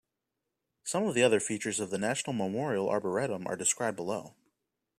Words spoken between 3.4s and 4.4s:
are described below.